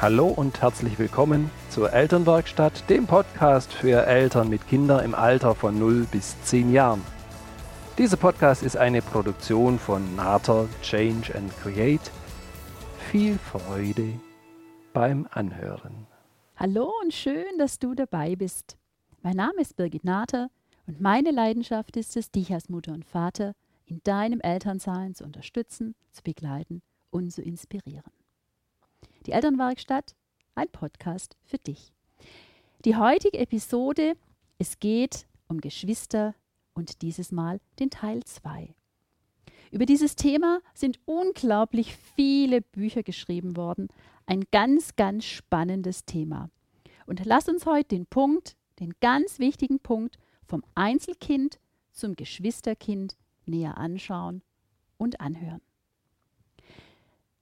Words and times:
Hallo 0.00 0.28
und 0.28 0.62
herzlich 0.62 0.96
willkommen 1.00 1.50
zur 1.70 1.92
Elternwerkstatt, 1.92 2.88
dem 2.88 3.08
Podcast 3.08 3.72
für 3.72 4.06
Eltern 4.06 4.48
mit 4.48 4.68
Kindern 4.68 5.04
im 5.04 5.12
Alter 5.12 5.56
von 5.56 5.76
0 5.76 6.06
bis 6.12 6.40
10 6.44 6.72
Jahren. 6.72 7.02
Dieser 7.98 8.16
Podcast 8.16 8.62
ist 8.62 8.76
eine 8.76 9.02
Produktion 9.02 9.76
von 9.76 10.14
Nater 10.14 10.68
Change 10.82 11.34
and 11.34 11.52
Create. 11.60 12.12
Viel 13.10 13.38
Freude 13.38 14.12
beim 14.92 15.26
Anhören. 15.32 16.06
Hallo 16.54 16.92
und 17.02 17.12
schön, 17.12 17.58
dass 17.58 17.80
du 17.80 17.96
dabei 17.96 18.36
bist. 18.36 18.76
Mein 19.22 19.34
Name 19.34 19.62
ist 19.62 19.74
Birgit 19.74 20.04
Nater 20.04 20.48
und 20.86 21.00
meine 21.00 21.32
Leidenschaft 21.32 21.96
ist 21.96 22.16
es, 22.16 22.30
dich 22.30 22.54
als 22.54 22.68
Mutter 22.68 22.92
und 22.92 23.04
Vater 23.04 23.52
in 23.84 24.00
deinem 24.04 24.40
Elternsein 24.42 25.16
zu 25.16 25.24
unterstützen, 25.24 25.96
zu 26.12 26.22
begleiten 26.22 26.82
und 27.10 27.32
zu 27.32 27.42
inspirieren. 27.42 28.17
Die 29.26 29.32
Elternwerkstatt, 29.32 30.14
ein 30.54 30.68
Podcast 30.68 31.36
für 31.44 31.58
dich. 31.58 31.92
Die 32.84 32.96
heutige 32.96 33.38
Episode, 33.38 34.16
es 34.58 34.78
geht 34.78 35.26
um 35.48 35.60
Geschwister 35.60 36.34
und 36.74 37.02
dieses 37.02 37.32
Mal 37.32 37.60
den 37.78 37.90
Teil 37.90 38.22
2. 38.24 38.74
Über 39.70 39.84
dieses 39.84 40.16
Thema 40.16 40.60
sind 40.74 40.98
unglaublich 41.04 41.96
viele 42.14 42.62
Bücher 42.62 43.02
geschrieben 43.02 43.56
worden. 43.56 43.88
Ein 44.26 44.44
ganz, 44.50 44.96
ganz 44.96 45.24
spannendes 45.24 46.04
Thema. 46.04 46.50
Und 47.06 47.24
lass 47.24 47.48
uns 47.48 47.66
heute 47.66 47.88
den 47.96 48.06
Punkt, 48.06 48.56
den 48.80 48.94
ganz 49.00 49.38
wichtigen 49.38 49.80
Punkt 49.80 50.18
vom 50.46 50.62
Einzelkind 50.74 51.58
zum 51.92 52.16
Geschwisterkind 52.16 53.16
näher 53.44 53.76
anschauen 53.76 54.42
und 54.96 55.20
anhören. 55.20 55.60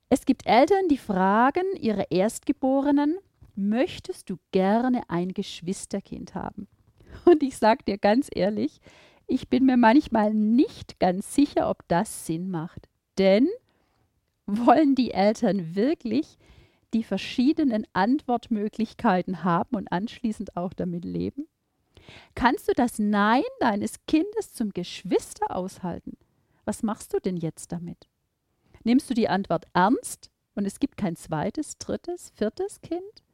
Es 0.09 0.25
gibt 0.25 0.47
Eltern, 0.47 0.87
die 0.89 0.99
fragen 0.99 1.65
ihre 1.81 2.07
Erstgeborenen, 2.11 3.19
möchtest 3.57 4.31
du 4.31 4.37
gerne 4.53 5.03
ein 5.09 5.33
Geschwisterkind 5.35 6.35
haben? 6.35 6.69
Und 7.25 7.43
ich 7.43 7.57
sage 7.57 7.83
dir 7.85 7.99
ganz 7.99 8.29
ehrlich, 8.33 8.81
ich 9.27 9.49
bin 9.49 9.67
mir 9.67 9.77
manchmal 9.77 10.33
nicht 10.33 11.01
ganz 11.01 11.35
sicher, 11.35 11.69
ob 11.69 11.87
das 11.89 12.27
Sinn 12.27 12.51
macht. 12.51 12.89
Denn 13.19 13.49
wollen 14.47 14.95
die 14.95 15.11
Eltern 15.11 15.75
wirklich 15.75 16.39
die 16.95 17.03
verschiedenen 17.03 17.85
Antwortmöglichkeiten 17.93 19.43
haben 19.43 19.75
und 19.75 19.91
anschließend 19.91 20.57
auch 20.57 20.73
damit 20.73 21.05
leben? 21.05 21.49
Kannst 22.37 22.69
du 22.69 22.73
das 22.75 23.01
Nein 23.01 23.43
deines 23.59 24.07
Kindes 24.07 24.53
zum 24.53 24.71
Geschwister 24.71 25.57
aushalten? 25.57 26.17
Was 26.65 26.85
machst 26.85 27.13
du 27.13 27.19
denn 27.19 27.37
jetzt 27.37 27.73
damit? 27.73 28.09
Nimmst 28.87 29.11
du 29.11 29.15
die 29.15 29.29
Antwort 29.29 29.67
ernst 29.75 30.31
und 30.55 30.65
es 30.65 30.79
gibt 30.79 30.97
kein 30.97 31.17
zweites, 31.17 31.77
drittes, 31.77 32.31
viertes 32.37 32.81
Kind? 32.83 33.25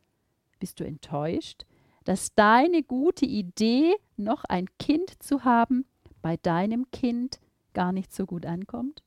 Bist 0.58 0.80
du 0.80 0.84
enttäuscht, 0.84 1.66
dass 2.04 2.34
deine 2.34 2.82
gute 2.82 3.26
Idee, 3.26 3.94
noch 4.16 4.44
ein 4.44 4.64
Kind 4.78 5.22
zu 5.22 5.44
haben, 5.44 5.84
bei 6.22 6.38
deinem 6.38 6.90
Kind 6.90 7.38
gar 7.74 7.92
nicht 7.92 8.14
so 8.14 8.24
gut 8.24 8.46
ankommt? 8.46 9.02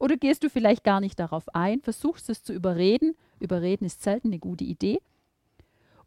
Oder 0.00 0.16
gehst 0.16 0.42
du 0.42 0.50
vielleicht 0.50 0.82
gar 0.82 0.98
nicht 0.98 1.20
darauf 1.20 1.54
ein, 1.54 1.80
versuchst 1.80 2.28
es 2.28 2.42
zu 2.42 2.52
überreden, 2.52 3.16
überreden 3.38 3.84
ist 3.84 4.02
selten 4.02 4.30
eine 4.30 4.40
gute 4.40 4.64
Idee, 4.64 4.98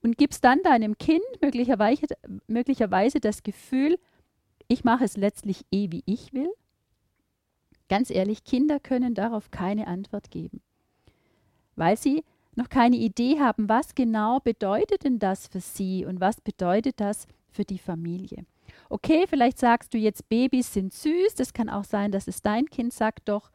und 0.04 0.18
gibst 0.18 0.44
dann 0.44 0.62
deinem 0.62 0.98
Kind 0.98 1.24
möglicherweise, 1.40 2.08
möglicherweise 2.48 3.22
das 3.22 3.44
Gefühl, 3.44 3.98
ich 4.68 4.84
mache 4.84 5.06
es 5.06 5.16
letztlich 5.16 5.64
eh, 5.72 5.90
wie 5.90 6.04
ich 6.06 6.34
will? 6.34 6.52
Ganz 7.90 8.10
ehrlich, 8.10 8.44
Kinder 8.44 8.80
können 8.80 9.14
darauf 9.14 9.52
keine 9.52 9.88
Antwort 9.88 10.30
geben, 10.32 10.62
weil 11.76 11.98
sie 11.98 12.24
noch 12.56 12.70
keine 12.70 12.98
Idee 12.98 13.40
haben, 13.40 13.70
was 13.70 13.96
genau 13.96 14.40
bedeutet 14.40 15.04
denn 15.04 15.20
das 15.20 15.48
für 15.48 15.62
sie 15.62 16.06
und 16.06 16.20
was 16.20 16.42
bedeutet 16.42 17.00
das 17.00 17.28
für 17.50 17.64
die 17.64 17.78
Familie. 17.78 18.46
Okay, 18.90 19.26
vielleicht 19.28 19.60
sagst 19.60 19.94
du 19.94 19.98
jetzt, 19.98 20.28
Babys 20.28 20.74
sind 20.74 20.94
süß, 20.94 21.36
das 21.36 21.54
kann 21.54 21.70
auch 21.70 21.84
sein, 21.84 22.12
dass 22.12 22.28
es 22.28 22.42
dein 22.42 22.66
Kind 22.66 22.94
sagt, 22.94 23.30
doch 23.30 23.52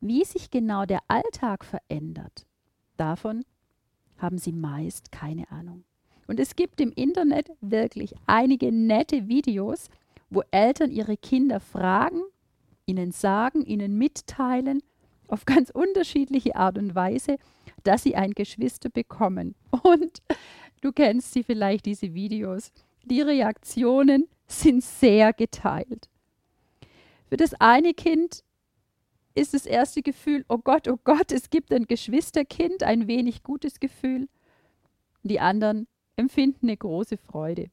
wie 0.00 0.24
sich 0.24 0.50
genau 0.50 0.84
der 0.84 1.00
Alltag 1.08 1.64
verändert, 1.64 2.46
davon 2.96 3.44
haben 4.18 4.38
sie 4.38 4.52
meist 4.52 5.10
keine 5.10 5.50
Ahnung. 5.50 5.84
Und 6.26 6.40
es 6.40 6.56
gibt 6.56 6.80
im 6.80 6.92
Internet 6.92 7.50
wirklich 7.60 8.14
einige 8.26 8.72
nette 8.72 9.28
Videos, 9.28 9.88
wo 10.30 10.42
Eltern 10.50 10.90
ihre 10.90 11.16
Kinder 11.16 11.60
fragen, 11.60 12.22
ihnen 12.86 13.12
sagen, 13.12 13.62
ihnen 13.62 13.98
mitteilen, 13.98 14.82
auf 15.28 15.44
ganz 15.44 15.70
unterschiedliche 15.70 16.56
Art 16.56 16.78
und 16.78 16.94
Weise, 16.94 17.36
dass 17.82 18.02
sie 18.02 18.14
ein 18.16 18.32
Geschwister 18.32 18.88
bekommen. 18.88 19.54
Und 19.82 20.22
du 20.80 20.92
kennst 20.92 21.32
sie 21.32 21.42
vielleicht, 21.42 21.86
diese 21.86 22.14
Videos. 22.14 22.72
Die 23.04 23.20
Reaktionen 23.20 24.28
sind 24.46 24.82
sehr 24.82 25.32
geteilt. 25.32 26.08
Für 27.28 27.36
das 27.36 27.54
eine 27.54 27.92
Kind 27.92 28.44
ist 29.34 29.52
das 29.52 29.66
erste 29.66 30.02
Gefühl, 30.02 30.44
oh 30.48 30.58
Gott, 30.58 30.88
oh 30.88 30.98
Gott, 31.02 31.32
es 31.32 31.50
gibt 31.50 31.72
ein 31.72 31.86
Geschwisterkind, 31.86 32.82
ein 32.82 33.06
wenig 33.06 33.42
gutes 33.42 33.80
Gefühl. 33.80 34.28
Die 35.22 35.40
anderen 35.40 35.86
empfinden 36.16 36.66
eine 36.68 36.76
große 36.76 37.16
Freude. 37.16 37.68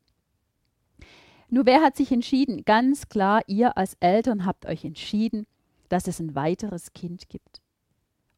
Nur 1.54 1.68
wer 1.68 1.84
hat 1.84 1.96
sich 1.96 2.12
entschieden? 2.12 2.66
Ganz 2.66 3.10
klar, 3.10 3.44
ihr 3.46 3.78
als 3.78 3.96
Eltern 4.00 4.44
habt 4.44 4.66
euch 4.66 4.84
entschieden, 4.84 5.46
dass 5.88 6.08
es 6.08 6.20
ein 6.20 6.34
weiteres 6.34 6.94
Kind 6.94 7.30
gibt. 7.30 7.62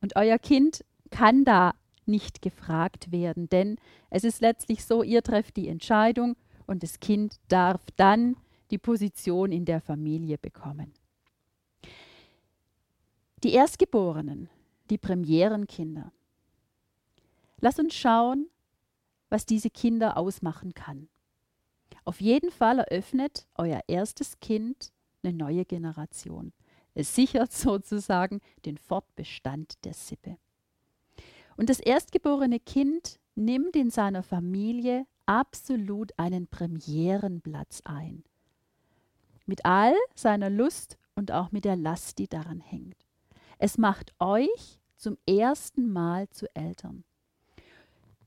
Und 0.01 0.17
euer 0.17 0.37
Kind 0.37 0.83
kann 1.11 1.45
da 1.45 1.75
nicht 2.05 2.41
gefragt 2.41 3.13
werden, 3.13 3.47
denn 3.47 3.77
es 4.09 4.25
ist 4.25 4.41
letztlich 4.41 4.83
so, 4.83 5.01
ihr 5.01 5.23
trefft 5.23 5.55
die 5.55 5.69
Entscheidung 5.69 6.35
und 6.67 6.83
das 6.83 6.99
Kind 6.99 7.37
darf 7.47 7.79
dann 7.95 8.35
die 8.69 8.77
Position 8.77 9.53
in 9.53 9.63
der 9.63 9.79
Familie 9.79 10.37
bekommen. 10.37 10.91
Die 13.45 13.53
Erstgeborenen, 13.53 14.49
die 14.89 14.97
Premierenkinder. 14.97 16.11
Lass 17.61 17.79
uns 17.79 17.95
schauen, 17.95 18.49
was 19.29 19.45
diese 19.45 19.69
Kinder 19.69 20.17
ausmachen 20.17 20.73
kann. 20.73 21.07
Auf 22.03 22.21
jeden 22.21 22.51
Fall 22.51 22.79
eröffnet 22.79 23.47
euer 23.55 23.81
erstes 23.87 24.39
Kind 24.39 24.91
eine 25.23 25.33
neue 25.33 25.65
Generation. 25.65 26.53
Es 26.93 27.15
sichert 27.15 27.51
sozusagen 27.53 28.41
den 28.65 28.77
Fortbestand 28.77 29.83
der 29.85 29.93
Sippe. 29.93 30.37
Und 31.57 31.69
das 31.69 31.79
erstgeborene 31.79 32.59
Kind 32.59 33.19
nimmt 33.35 33.75
in 33.75 33.89
seiner 33.89 34.23
Familie 34.23 35.05
absolut 35.25 36.11
einen 36.17 36.47
Premierenplatz 36.47 37.81
ein. 37.85 38.23
Mit 39.45 39.65
all 39.65 39.93
seiner 40.15 40.49
Lust 40.49 40.97
und 41.15 41.31
auch 41.31 41.51
mit 41.51 41.65
der 41.65 41.75
Last, 41.75 42.19
die 42.19 42.27
daran 42.27 42.59
hängt. 42.59 43.05
Es 43.57 43.77
macht 43.77 44.13
euch 44.19 44.79
zum 44.97 45.17
ersten 45.25 45.91
Mal 45.91 46.29
zu 46.29 46.53
Eltern 46.55 47.03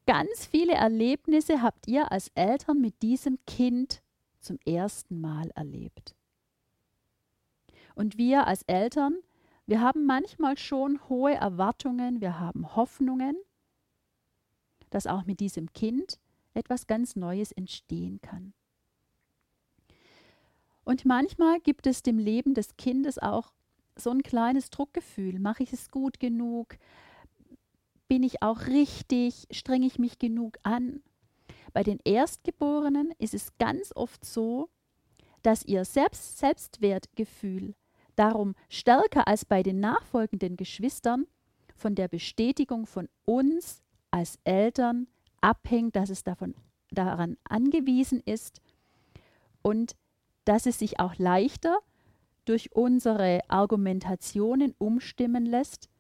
ganz 0.09 0.47
viele 0.47 0.73
Erlebnisse 0.73 1.61
habt 1.61 1.87
ihr 1.87 2.11
als 2.11 2.29
Eltern 2.35 2.81
mit 2.81 3.03
diesem 3.03 3.39
Kind 3.47 4.01
zum 4.41 4.59
ersten 4.65 5.21
Mal 5.21 5.51
erlebt. 5.51 6.17
Und 7.95 8.17
wir 8.17 8.47
als 8.47 8.63
Eltern, 8.63 9.19
wir 9.67 9.83
haben 9.83 10.07
manchmal 10.07 10.57
schon 10.57 10.99
hohe 11.11 11.35
Erwartungen, 11.35 12.23
wir 12.23 12.41
haben 12.41 12.75
Hoffnungen, 12.75 13.37
dass 14.89 15.07
auch 15.07 15.27
mit 15.27 15.41
diesem 15.41 15.75
Kind 15.75 16.19
etwas 16.55 16.87
ganz 16.87 17.15
Neues 17.15 17.53
entstehen 17.53 18.23
kann. 18.23 18.55
Und 20.85 21.05
manchmal 21.05 21.61
gibt 21.61 21.87
es 21.87 22.03
dem 22.03 22.19
Leben 22.19 22.55
des 22.55 22.79
Kindes 22.79 23.19
auch 23.19 23.53
so 23.95 24.09
ein 24.09 24.23
kleines 24.23 24.71
Druckgefühl. 24.71 25.39
Mache 25.39 25.65
ich 25.65 25.75
es 25.75 25.91
gut 25.91 26.19
genug? 26.19 26.79
Bin 28.09 28.23
ich 28.23 28.43
auch 28.43 28.67
richtig? 28.67 29.47
Strenge 29.51 29.87
ich 29.87 29.99
mich 29.99 30.19
genug 30.19 30.59
an? 30.63 31.03
Bei 31.75 31.83
den 31.83 32.01
Erstgeborenen 32.05 33.13
ist 33.19 33.35
es 33.35 33.57
ganz 33.59 33.93
oft 33.95 34.25
so, 34.25 34.71
dass 35.43 35.65
ihr 35.65 35.85
Selbst 35.85 36.39
Selbstwertgefühl 36.39 37.75
darum 38.17 38.55
stärker 38.69 39.29
als 39.29 39.45
bei 39.45 39.63
den 39.63 39.79
nachfolgenden 39.79 40.57
Geschwistern 40.57 41.27
von 41.77 41.95
der 41.95 42.09
Bestätigung 42.09 42.87
von 42.87 43.09
uns 43.27 43.83
als 44.11 44.39
Eltern 44.45 45.07
abhängt, 45.41 45.95
dass 45.95 46.11
es 46.11 46.25
davon, 46.25 46.55
daran 46.91 47.37
angewiesen 47.45 48.21
ist 48.25 48.61
und 49.63 49.95
dass 50.45 50.67
es 50.67 50.79
sich 50.79 50.99
auch 50.99 51.17
leichter 51.19 51.79
durch 52.47 52.75
unsere 52.75 53.41
Argumentationen 53.49 54.75
umstimmen 54.79 55.45
lässt 55.45 55.91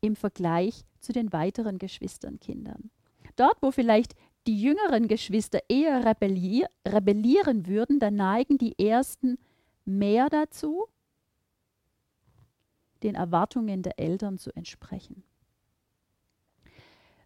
im 0.00 0.14
Vergleich 0.14 0.84
zu 1.00 1.12
den 1.12 1.32
weiteren 1.32 1.78
Geschwisternkindern. 1.78 2.90
Dort, 3.36 3.56
wo 3.60 3.70
vielleicht 3.70 4.14
die 4.46 4.60
jüngeren 4.60 5.08
Geschwister 5.08 5.60
eher 5.68 6.04
rebellier 6.04 6.68
rebellieren 6.86 7.66
würden, 7.66 8.00
da 8.00 8.10
neigen 8.10 8.58
die 8.58 8.78
ersten 8.78 9.38
mehr 9.84 10.28
dazu, 10.28 10.86
den 13.02 13.14
Erwartungen 13.14 13.82
der 13.82 13.98
Eltern 13.98 14.38
zu 14.38 14.50
entsprechen. 14.56 15.22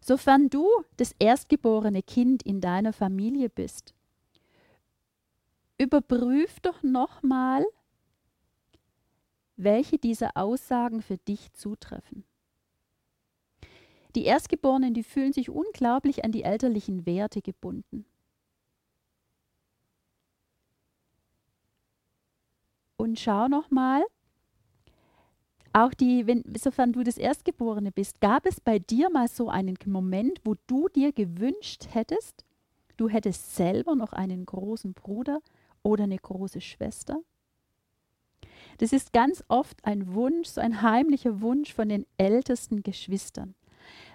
Sofern 0.01 0.49
du 0.49 0.67
das 0.97 1.15
erstgeborene 1.17 2.03
Kind 2.03 2.43
in 2.43 2.59
deiner 2.59 2.91
Familie 2.91 3.49
bist, 3.49 3.93
überprüf 5.77 6.59
doch 6.59 6.83
nochmal, 6.83 7.65
welche 9.55 9.97
dieser 9.97 10.35
Aussagen 10.35 11.01
für 11.01 11.17
dich 11.17 11.53
zutreffen. 11.53 12.25
Die 14.15 14.25
Erstgeborenen, 14.25 14.93
die 14.93 15.03
fühlen 15.03 15.33
sich 15.33 15.49
unglaublich 15.49 16.23
an 16.23 16.31
die 16.31 16.43
elterlichen 16.43 17.05
Werte 17.05 17.41
gebunden. 17.41 18.05
Und 22.95 23.19
schau 23.19 23.47
nochmal, 23.47 24.03
auch 25.73 25.93
die, 25.95 26.27
wenn, 26.27 26.43
sofern 26.55 26.93
du 26.93 27.03
das 27.03 27.17
Erstgeborene 27.17 27.91
bist, 27.91 28.21
gab 28.21 28.45
es 28.45 28.61
bei 28.61 28.77
dir 28.77 29.09
mal 29.09 29.27
so 29.27 29.49
einen 29.49 29.75
Moment, 29.87 30.39
wo 30.43 30.55
du 30.67 30.87
dir 30.87 31.11
gewünscht 31.11 31.87
hättest, 31.91 32.45
du 32.95 33.09
hättest 33.09 33.55
selber 33.55 33.95
noch 33.95 34.13
einen 34.13 34.45
großen 34.45 34.93
Bruder 34.93 35.41
oder 35.81 36.03
eine 36.03 36.17
große 36.17 36.61
Schwester? 36.61 37.19
Das 38.77 38.93
ist 38.93 39.13
ganz 39.13 39.43
oft 39.47 39.83
ein 39.83 40.13
Wunsch, 40.13 40.49
so 40.49 40.61
ein 40.61 40.83
heimlicher 40.83 41.41
Wunsch 41.41 41.73
von 41.73 41.89
den 41.89 42.05
ältesten 42.17 42.83
Geschwistern. 42.83 43.55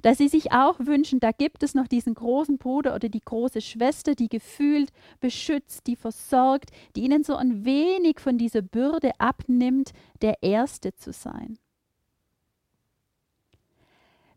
Dass 0.03 0.19
sie 0.19 0.29
sich 0.29 0.53
auch 0.53 0.79
wünschen, 0.81 1.20
da 1.20 1.32
gibt 1.32 1.62
es 1.62 1.75
noch 1.75 1.88
diesen 1.88 2.15
großen 2.15 2.59
Bruder 2.59 2.94
oder 2.94 3.09
die 3.09 3.20
große 3.20 3.61
Schwester, 3.61 4.15
die 4.15 4.29
gefühlt 4.29 4.91
beschützt, 5.20 5.87
die 5.87 5.97
versorgt, 5.97 6.70
die 6.94 7.03
ihnen 7.03 7.25
so 7.25 7.37
ein 7.37 7.65
wenig 7.65 8.20
von 8.20 8.38
dieser 8.38 8.62
Bürde 8.62 9.12
abnimmt, 9.19 9.93
der 10.23 10.43
Erste 10.43 10.94
zu 10.94 11.12
sein. 11.12 11.59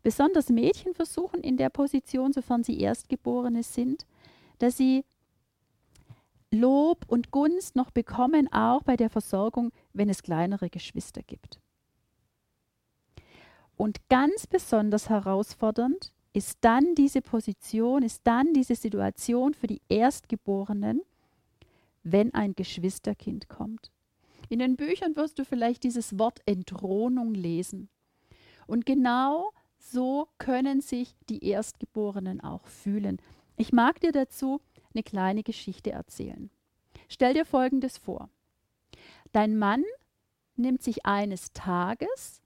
Besonders 0.02 0.48
Mädchen 0.48 0.94
versuchen 0.94 1.40
in 1.42 1.56
der 1.56 1.70
Position, 1.70 2.32
sofern 2.32 2.64
sie 2.64 2.80
Erstgeborene 2.80 3.62
sind, 3.62 4.04
dass 4.58 4.76
sie 4.76 5.04
Lob 6.50 7.04
und 7.06 7.30
Gunst 7.30 7.76
noch 7.76 7.90
bekommen, 7.90 8.52
auch 8.52 8.82
bei 8.82 8.96
der 8.96 9.08
Versorgung, 9.08 9.72
wenn 9.92 10.10
es 10.10 10.22
kleinere 10.22 10.68
Geschwister 10.68 11.22
gibt. 11.22 11.60
Und 13.82 14.08
ganz 14.08 14.46
besonders 14.46 15.08
herausfordernd 15.08 16.12
ist 16.32 16.58
dann 16.60 16.94
diese 16.94 17.20
Position, 17.20 18.04
ist 18.04 18.20
dann 18.22 18.54
diese 18.54 18.76
Situation 18.76 19.54
für 19.54 19.66
die 19.66 19.82
Erstgeborenen, 19.88 21.02
wenn 22.04 22.32
ein 22.32 22.54
Geschwisterkind 22.54 23.48
kommt. 23.48 23.90
In 24.48 24.60
den 24.60 24.76
Büchern 24.76 25.16
wirst 25.16 25.40
du 25.40 25.44
vielleicht 25.44 25.82
dieses 25.82 26.16
Wort 26.16 26.42
Entthronung 26.46 27.34
lesen. 27.34 27.88
Und 28.68 28.86
genau 28.86 29.50
so 29.78 30.28
können 30.38 30.80
sich 30.80 31.16
die 31.28 31.44
Erstgeborenen 31.44 32.40
auch 32.40 32.68
fühlen. 32.68 33.20
Ich 33.56 33.72
mag 33.72 33.98
dir 33.98 34.12
dazu 34.12 34.60
eine 34.94 35.02
kleine 35.02 35.42
Geschichte 35.42 35.90
erzählen. 35.90 36.50
Stell 37.08 37.34
dir 37.34 37.44
Folgendes 37.44 37.98
vor. 37.98 38.30
Dein 39.32 39.58
Mann 39.58 39.82
nimmt 40.54 40.84
sich 40.84 41.04
eines 41.04 41.52
Tages 41.52 42.41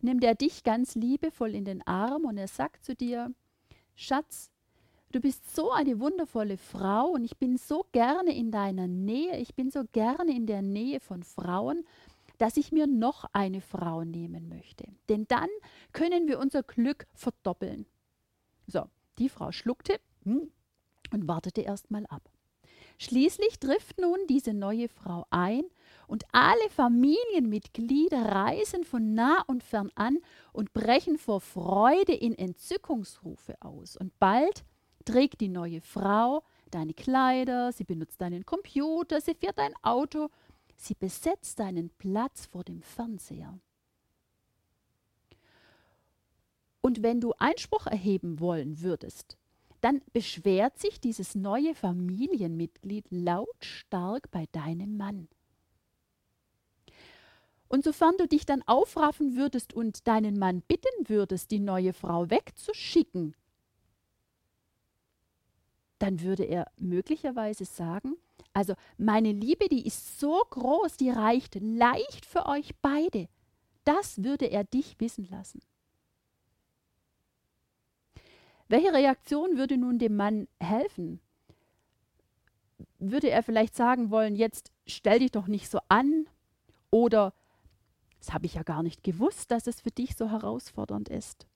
nimmt 0.00 0.24
er 0.24 0.34
dich 0.34 0.62
ganz 0.64 0.94
liebevoll 0.94 1.54
in 1.54 1.64
den 1.64 1.86
Arm 1.86 2.24
und 2.24 2.36
er 2.36 2.48
sagt 2.48 2.84
zu 2.84 2.94
dir, 2.94 3.32
Schatz, 3.94 4.50
du 5.12 5.20
bist 5.20 5.54
so 5.54 5.72
eine 5.72 5.98
wundervolle 6.00 6.56
Frau 6.56 7.08
und 7.08 7.24
ich 7.24 7.36
bin 7.36 7.56
so 7.56 7.84
gerne 7.92 8.36
in 8.36 8.50
deiner 8.50 8.86
Nähe, 8.86 9.38
ich 9.38 9.54
bin 9.54 9.70
so 9.70 9.82
gerne 9.92 10.34
in 10.34 10.46
der 10.46 10.62
Nähe 10.62 11.00
von 11.00 11.22
Frauen, 11.22 11.84
dass 12.38 12.56
ich 12.56 12.70
mir 12.70 12.86
noch 12.86 13.24
eine 13.32 13.60
Frau 13.60 14.04
nehmen 14.04 14.48
möchte. 14.48 14.84
Denn 15.08 15.26
dann 15.26 15.48
können 15.92 16.28
wir 16.28 16.38
unser 16.38 16.62
Glück 16.62 17.06
verdoppeln. 17.14 17.86
So, 18.66 18.84
die 19.18 19.28
Frau 19.28 19.50
schluckte 19.50 19.98
hm, 20.22 20.50
und 21.12 21.26
wartete 21.26 21.62
erst 21.62 21.90
mal 21.90 22.06
ab. 22.06 22.30
Schließlich 22.98 23.58
trifft 23.58 24.00
nun 24.00 24.18
diese 24.28 24.54
neue 24.54 24.88
Frau 24.88 25.26
ein 25.30 25.62
und 26.08 26.24
alle 26.32 26.70
Familienmitglieder 26.70 28.20
reisen 28.20 28.82
von 28.82 29.14
nah 29.14 29.44
und 29.46 29.62
fern 29.62 29.92
an 29.94 30.18
und 30.52 30.72
brechen 30.72 31.18
vor 31.18 31.40
Freude 31.40 32.14
in 32.14 32.34
Entzückungsrufe 32.34 33.54
aus. 33.60 33.96
Und 33.96 34.18
bald 34.18 34.64
trägt 35.04 35.40
die 35.40 35.48
neue 35.48 35.80
Frau 35.80 36.42
deine 36.70 36.94
Kleider, 36.94 37.72
sie 37.72 37.84
benutzt 37.84 38.20
deinen 38.20 38.44
Computer, 38.44 39.20
sie 39.20 39.34
fährt 39.34 39.58
dein 39.58 39.74
Auto, 39.82 40.28
sie 40.76 40.94
besetzt 40.94 41.60
deinen 41.60 41.90
Platz 41.90 42.46
vor 42.46 42.64
dem 42.64 42.82
Fernseher. 42.82 43.58
Und 46.80 47.02
wenn 47.02 47.20
du 47.20 47.34
Einspruch 47.38 47.86
erheben 47.86 48.40
wollen 48.40 48.80
würdest, 48.80 49.36
dann 49.82 50.00
beschwert 50.12 50.78
sich 50.78 51.00
dieses 51.00 51.34
neue 51.34 51.74
Familienmitglied 51.74 53.06
lautstark 53.10 54.30
bei 54.30 54.46
deinem 54.52 54.96
Mann. 54.96 55.28
Und 57.68 57.84
sofern 57.84 58.16
du 58.18 58.26
dich 58.26 58.46
dann 58.46 58.62
aufraffen 58.66 59.36
würdest 59.36 59.74
und 59.74 60.06
deinen 60.08 60.38
Mann 60.38 60.62
bitten 60.62 61.08
würdest, 61.08 61.50
die 61.50 61.60
neue 61.60 61.92
Frau 61.92 62.30
wegzuschicken, 62.30 63.34
dann 65.98 66.22
würde 66.22 66.44
er 66.44 66.70
möglicherweise 66.76 67.64
sagen, 67.64 68.16
also 68.54 68.74
meine 68.96 69.32
Liebe, 69.32 69.68
die 69.68 69.86
ist 69.86 70.18
so 70.18 70.42
groß, 70.50 70.96
die 70.96 71.10
reicht 71.10 71.56
leicht 71.60 72.24
für 72.24 72.46
euch 72.46 72.74
beide. 72.80 73.28
Das 73.84 74.22
würde 74.22 74.46
er 74.46 74.64
dich 74.64 74.98
wissen 74.98 75.28
lassen. 75.30 75.60
Welche 78.68 78.92
Reaktion 78.92 79.56
würde 79.56 79.78
nun 79.78 79.98
dem 79.98 80.16
Mann 80.16 80.46
helfen? 80.60 81.20
Würde 82.98 83.30
er 83.30 83.42
vielleicht 83.42 83.74
sagen 83.74 84.10
wollen, 84.10 84.36
jetzt 84.36 84.72
stell 84.86 85.20
dich 85.20 85.30
doch 85.30 85.46
nicht 85.46 85.70
so 85.70 85.80
an 85.88 86.26
oder 86.90 87.32
das 88.18 88.32
habe 88.32 88.46
ich 88.46 88.54
ja 88.54 88.62
gar 88.62 88.82
nicht 88.82 89.02
gewusst, 89.02 89.50
dass 89.50 89.66
es 89.66 89.80
für 89.80 89.90
dich 89.90 90.16
so 90.16 90.30
herausfordernd 90.30 91.08
ist. 91.08 91.46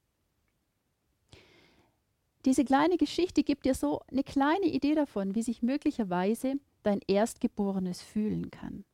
Diese 2.44 2.64
kleine 2.64 2.97
Geschichte 2.97 3.43
gibt 3.44 3.67
dir 3.67 3.75
so 3.75 4.00
eine 4.11 4.25
kleine 4.25 4.67
Idee 4.67 4.94
davon, 4.94 5.35
wie 5.35 5.43
sich 5.43 5.62
möglicherweise 5.62 6.55
dein 6.82 7.00
Erstgeborenes 7.06 8.03
fühlen 8.03 8.51
kann. 8.51 8.84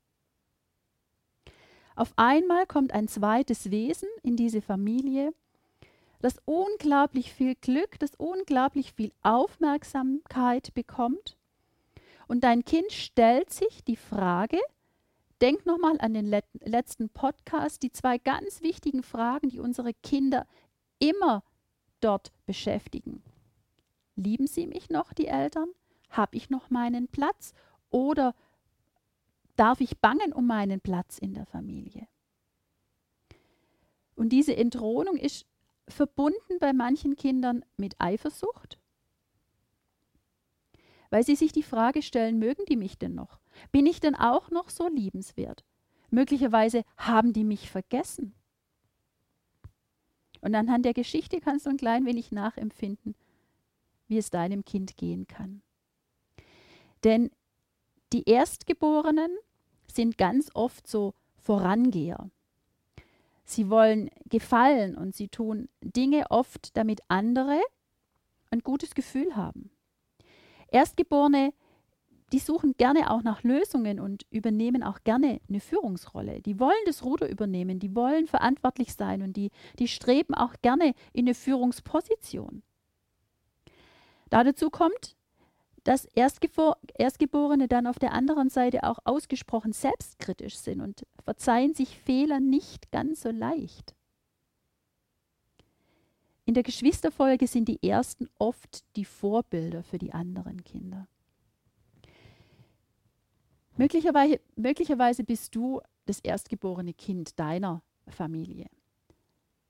Auf 1.96 2.12
einmal 2.16 2.66
kommt 2.66 2.92
ein 2.92 3.08
zweites 3.08 3.70
Wesen 3.70 4.08
in 4.22 4.36
diese 4.36 4.60
Familie 4.60 5.32
das 6.20 6.36
unglaublich 6.44 7.32
viel 7.32 7.54
Glück, 7.54 7.98
das 7.98 8.14
unglaublich 8.16 8.92
viel 8.92 9.12
Aufmerksamkeit 9.22 10.74
bekommt. 10.74 11.36
Und 12.26 12.44
dein 12.44 12.64
Kind 12.64 12.92
stellt 12.92 13.50
sich 13.52 13.84
die 13.84 13.96
Frage, 13.96 14.58
denk 15.40 15.66
nochmal 15.66 15.96
an 16.00 16.14
den 16.14 16.26
let 16.26 16.44
letzten 16.60 17.08
Podcast, 17.08 17.82
die 17.82 17.92
zwei 17.92 18.18
ganz 18.18 18.62
wichtigen 18.62 19.02
Fragen, 19.02 19.48
die 19.48 19.60
unsere 19.60 19.94
Kinder 19.94 20.46
immer 20.98 21.42
dort 22.00 22.32
beschäftigen. 22.46 23.22
Lieben 24.16 24.46
sie 24.46 24.66
mich 24.66 24.90
noch, 24.90 25.12
die 25.12 25.26
Eltern? 25.26 25.68
Habe 26.10 26.36
ich 26.36 26.50
noch 26.50 26.70
meinen 26.70 27.08
Platz? 27.08 27.52
Oder 27.90 28.34
darf 29.56 29.80
ich 29.80 29.98
bangen 29.98 30.32
um 30.32 30.46
meinen 30.46 30.80
Platz 30.80 31.18
in 31.18 31.34
der 31.34 31.46
Familie? 31.46 32.08
Und 34.16 34.30
diese 34.30 34.56
Entthronung 34.56 35.16
ist 35.16 35.46
verbunden 35.86 36.58
bei 36.58 36.72
manchen 36.72 37.16
Kindern 37.16 37.64
mit 37.76 37.94
Eifersucht, 38.00 38.78
weil 41.10 41.24
sie 41.24 41.36
sich 41.36 41.52
die 41.52 41.62
Frage 41.62 42.02
stellen, 42.02 42.38
mögen 42.38 42.64
die 42.68 42.76
mich 42.76 42.98
denn 42.98 43.14
noch? 43.14 43.38
Bin 43.72 43.86
ich 43.86 44.00
denn 44.00 44.14
auch 44.14 44.50
noch 44.50 44.70
so 44.70 44.88
liebenswert? 44.88 45.64
Möglicherweise 46.10 46.84
haben 46.96 47.32
die 47.32 47.44
mich 47.44 47.70
vergessen. 47.70 48.34
Und 50.40 50.54
anhand 50.54 50.84
der 50.84 50.94
Geschichte 50.94 51.40
kannst 51.40 51.66
du 51.66 51.70
ein 51.70 51.76
klein 51.76 52.06
wenig 52.06 52.32
nachempfinden, 52.32 53.14
wie 54.06 54.18
es 54.18 54.30
deinem 54.30 54.64
Kind 54.64 54.96
gehen 54.96 55.26
kann. 55.26 55.62
Denn 57.04 57.30
die 58.12 58.28
Erstgeborenen 58.28 59.36
sind 59.92 60.16
ganz 60.18 60.50
oft 60.54 60.86
so 60.86 61.14
Vorangeher. 61.36 62.30
Sie 63.44 63.70
wollen 63.70 64.10
gefallen 64.28 64.96
und 64.96 65.16
sie 65.16 65.28
tun 65.28 65.68
Dinge 65.80 66.30
oft, 66.30 66.76
damit 66.76 67.00
andere 67.08 67.60
ein 68.50 68.60
gutes 68.60 68.94
Gefühl 68.94 69.36
haben. 69.36 69.70
Erstgeborene, 70.68 71.54
die 72.32 72.38
suchen 72.38 72.74
gerne 72.76 73.10
auch 73.10 73.22
nach 73.22 73.42
Lösungen 73.42 74.00
und 74.00 74.26
übernehmen 74.30 74.82
auch 74.82 75.02
gerne 75.04 75.40
eine 75.48 75.60
Führungsrolle. 75.60 76.40
Die 76.42 76.60
wollen 76.60 76.76
das 76.86 77.04
Ruder 77.04 77.28
übernehmen, 77.28 77.78
die 77.78 77.94
wollen 77.94 78.26
verantwortlich 78.26 78.94
sein 78.94 79.22
und 79.22 79.36
die, 79.36 79.50
die 79.78 79.88
streben 79.88 80.34
auch 80.34 80.54
gerne 80.62 80.94
in 81.12 81.26
eine 81.26 81.34
Führungsposition. 81.34 82.62
dazu 84.28 84.70
kommt, 84.70 85.16
dass 85.84 86.06
Erstgeborene 86.14 87.66
dann 87.66 87.86
auf 87.86 87.98
der 87.98 88.12
anderen 88.12 88.50
Seite 88.50 88.82
auch 88.82 88.98
ausgesprochen 89.04 89.72
selbstkritisch 89.72 90.56
sind 90.56 90.82
und 90.82 91.06
verzeihen 91.24 91.72
sich 91.72 91.98
Fehler 91.98 92.40
nicht 92.40 92.90
ganz 92.90 93.22
so 93.22 93.30
leicht. 93.30 93.94
in 96.48 96.54
der 96.54 96.62
Geschwisterfolge 96.62 97.46
sind 97.46 97.68
die 97.68 97.86
Ersten 97.86 98.26
oft 98.38 98.82
die 98.96 99.04
Vorbilder 99.04 99.82
für 99.82 99.98
die 99.98 100.14
anderen 100.14 100.64
Kinder. 100.64 101.06
Möglicherweise, 103.78 104.40
möglicherweise 104.56 105.22
bist 105.22 105.54
du 105.54 105.80
das 106.06 106.18
erstgeborene 106.18 106.92
Kind 106.92 107.38
deiner 107.38 107.82
Familie. 108.08 108.66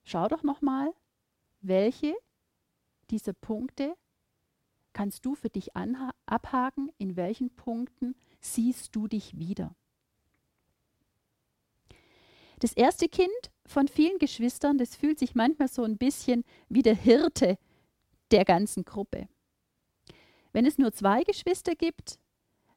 Schau 0.03 0.27
doch 0.27 0.41
nochmal, 0.41 0.91
welche 1.61 2.15
dieser 3.11 3.33
Punkte 3.33 3.95
kannst 4.93 5.25
du 5.25 5.35
für 5.35 5.49
dich 5.49 5.75
abhaken, 6.25 6.91
in 6.97 7.15
welchen 7.15 7.51
Punkten 7.51 8.15
siehst 8.41 8.95
du 8.95 9.07
dich 9.07 9.37
wieder. 9.37 9.75
Das 12.57 12.73
erste 12.73 13.07
Kind 13.07 13.29
von 13.65 13.87
vielen 13.87 14.17
Geschwistern, 14.17 14.79
das 14.79 14.95
fühlt 14.95 15.19
sich 15.19 15.35
manchmal 15.35 15.67
so 15.67 15.83
ein 15.83 15.97
bisschen 15.97 16.43
wie 16.67 16.81
der 16.81 16.95
Hirte 16.95 17.59
der 18.31 18.43
ganzen 18.43 18.85
Gruppe. 18.85 19.29
Wenn 20.51 20.65
es 20.65 20.79
nur 20.79 20.91
zwei 20.91 21.23
Geschwister 21.23 21.75
gibt, 21.75 22.17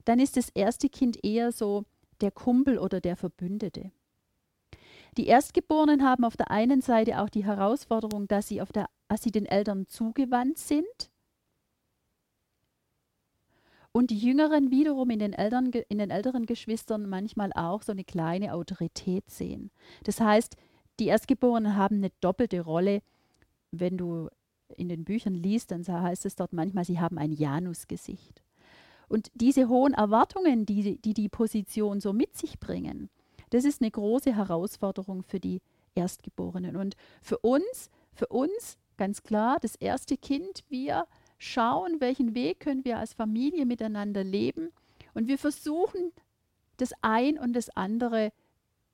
dann 0.05 0.19
ist 0.19 0.37
das 0.37 0.49
erste 0.51 0.89
Kind 0.89 1.19
eher 1.25 1.53
so 1.53 1.85
der 2.21 2.31
Kumpel 2.31 2.79
oder 2.79 3.01
der 3.01 3.17
Verbündete. 3.17 3.93
Die 5.17 5.27
Erstgeborenen 5.27 6.05
haben 6.05 6.25
auf 6.25 6.37
der 6.37 6.51
einen 6.51 6.81
Seite 6.81 7.21
auch 7.21 7.29
die 7.29 7.45
Herausforderung, 7.45 8.29
dass 8.29 8.49
sie, 8.49 8.63
der, 8.75 8.89
dass 9.09 9.23
sie 9.23 9.31
den 9.31 9.47
Eltern 9.47 9.87
zugewandt 9.87 10.59
sind 10.59 11.11
und 13.93 14.11
die 14.11 14.19
Jüngeren 14.19 14.71
wiederum 14.71 15.11
in 15.11 15.19
den, 15.19 15.35
Eltern, 15.35 15.67
in 15.67 15.99
den 15.99 16.11
älteren 16.11 16.47
Geschwistern 16.47 17.09
manchmal 17.09 17.53
auch 17.53 17.83
so 17.83 17.93
eine 17.93 18.05
kleine 18.05 18.55
Autorität 18.55 19.29
sehen. 19.29 19.71
Das 20.05 20.19
heißt, 20.19 20.57
die 20.99 21.07
Erstgeborenen 21.07 21.77
haben 21.77 21.97
eine 21.97 22.11
doppelte 22.21 22.63
Rolle. 22.63 23.03
Wenn 23.71 23.99
du 23.99 24.29
in 24.77 24.89
den 24.89 25.05
Büchern 25.05 25.35
liest, 25.35 25.71
dann 25.71 25.87
heißt 25.87 26.25
es 26.25 26.37
dort 26.37 26.55
manchmal, 26.55 26.87
sie 26.87 27.01
haben 27.01 27.19
ein 27.19 27.33
Janusgesicht. 27.33 28.43
Und 29.13 29.31
diese 29.35 29.69
hohen 29.69 29.93
Erwartungen, 29.93 30.65
die, 30.65 30.97
die 30.97 31.13
die 31.13 31.29
Position 31.29 32.01
so 32.01 32.15
mit 32.15 32.35
sich 32.35 32.59
bringen, 32.59 33.11
das 33.51 33.67
ist 33.67 33.83
eine 33.83 33.91
große 33.91 34.35
Herausforderung 34.35 35.23
für 35.23 35.39
die 35.39 35.61
Erstgeborenen. 35.95 36.77
Und 36.77 36.97
für 37.21 37.37
uns, 37.37 37.91
für 38.15 38.29
uns 38.29 38.79
ganz 38.97 39.23
klar, 39.23 39.59
das 39.61 39.75
erste 39.75 40.17
Kind, 40.17 40.65
wir 40.71 41.07
schauen, 41.37 42.01
welchen 42.01 42.35
Weg 42.35 42.61
können 42.61 42.87
wir 42.87 42.99
als 42.99 43.13
Familie 43.13 43.67
miteinander 43.67 44.25
leben. 44.25 44.71
Und 45.13 45.29
wir 45.29 45.37
versuchen 45.37 46.13
das 46.79 46.95
ein 47.03 47.39
und 47.39 47.53
das 47.53 47.69
andere 47.69 48.33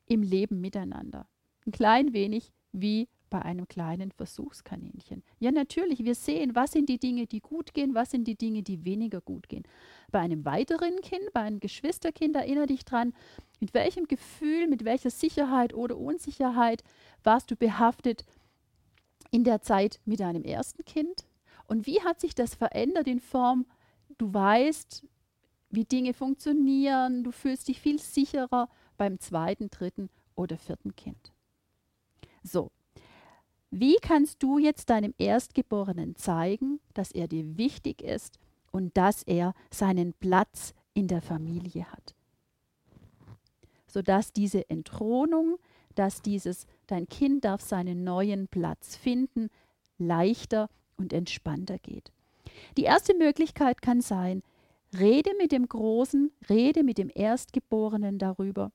im 0.06 0.24
Leben 0.24 0.60
miteinander. 0.60 1.28
Ein 1.64 1.70
klein 1.70 2.12
wenig 2.12 2.52
wie 2.72 3.06
bei 3.30 3.42
einem 3.42 3.68
kleinen 3.68 4.10
Versuchskaninchen. 4.10 5.22
Ja, 5.38 5.52
natürlich, 5.52 6.04
wir 6.04 6.14
sehen, 6.14 6.54
was 6.54 6.72
sind 6.72 6.88
die 6.88 6.98
Dinge, 6.98 7.26
die 7.26 7.40
gut 7.40 7.74
gehen, 7.74 7.94
was 7.94 8.10
sind 8.10 8.26
die 8.26 8.36
Dinge, 8.36 8.62
die 8.62 8.84
weniger 8.84 9.20
gut 9.20 9.48
gehen. 9.48 9.64
Bei 10.10 10.20
einem 10.20 10.44
weiteren 10.44 11.00
Kind, 11.00 11.32
bei 11.32 11.40
einem 11.40 11.60
Geschwisterkind, 11.60 12.36
erinnere 12.36 12.66
dich 12.66 12.84
dran, 12.84 13.14
mit 13.60 13.74
welchem 13.74 14.06
Gefühl, 14.06 14.66
mit 14.68 14.84
welcher 14.84 15.10
Sicherheit 15.10 15.74
oder 15.74 15.96
Unsicherheit 15.96 16.82
warst 17.22 17.50
du 17.50 17.56
behaftet 17.56 18.24
in 19.30 19.44
der 19.44 19.60
Zeit 19.60 20.00
mit 20.04 20.20
deinem 20.20 20.44
ersten 20.44 20.84
Kind? 20.84 21.26
Und 21.66 21.86
wie 21.86 22.00
hat 22.02 22.20
sich 22.20 22.34
das 22.34 22.54
verändert 22.54 23.06
in 23.06 23.20
Form, 23.20 23.66
du 24.16 24.32
weißt, 24.32 25.04
wie 25.70 25.84
Dinge 25.84 26.14
funktionieren, 26.14 27.24
du 27.24 27.30
fühlst 27.30 27.68
dich 27.68 27.80
viel 27.80 27.98
sicherer 27.98 28.68
beim 28.96 29.20
zweiten, 29.20 29.70
dritten 29.70 30.08
oder 30.34 30.56
vierten 30.56 30.96
Kind. 30.96 31.32
So, 32.42 32.70
wie 33.70 33.96
kannst 33.96 34.42
du 34.42 34.58
jetzt 34.58 34.88
deinem 34.88 35.14
Erstgeborenen 35.18 36.16
zeigen, 36.16 36.80
dass 36.94 37.12
er 37.12 37.28
dir 37.28 37.58
wichtig 37.58 38.02
ist 38.02 38.38
und 38.70 38.96
dass 38.96 39.22
er 39.22 39.52
seinen 39.70 40.14
Platz 40.14 40.74
in 40.94 41.06
der 41.06 41.20
Familie 41.20 41.84
hat? 41.90 42.14
Sodass 43.86 44.32
diese 44.32 44.68
Entthronung, 44.70 45.58
dass 45.94 46.22
dieses, 46.22 46.66
dein 46.86 47.08
Kind 47.08 47.44
darf 47.44 47.60
seinen 47.60 48.04
neuen 48.04 48.48
Platz 48.48 48.96
finden, 48.96 49.48
leichter 49.98 50.70
und 50.96 51.12
entspannter 51.12 51.78
geht. 51.78 52.10
Die 52.76 52.84
erste 52.84 53.14
Möglichkeit 53.14 53.82
kann 53.82 54.00
sein, 54.00 54.42
rede 54.98 55.30
mit 55.36 55.52
dem 55.52 55.68
Großen, 55.68 56.32
rede 56.48 56.84
mit 56.84 56.98
dem 56.98 57.10
Erstgeborenen 57.14 58.18
darüber, 58.18 58.72